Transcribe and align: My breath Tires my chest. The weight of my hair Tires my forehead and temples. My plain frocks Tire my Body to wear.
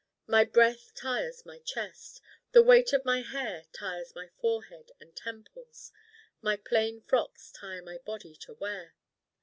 My 0.25 0.45
breath 0.45 0.95
Tires 0.95 1.45
my 1.45 1.59
chest. 1.59 2.21
The 2.53 2.63
weight 2.63 2.91
of 2.91 3.05
my 3.05 3.21
hair 3.21 3.65
Tires 3.71 4.15
my 4.15 4.29
forehead 4.39 4.91
and 4.99 5.15
temples. 5.15 5.91
My 6.41 6.55
plain 6.57 7.01
frocks 7.01 7.51
Tire 7.51 7.83
my 7.83 7.99
Body 7.99 8.35
to 8.37 8.53
wear. 8.55 8.95